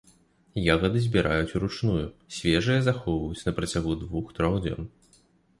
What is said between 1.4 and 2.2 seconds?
уручную,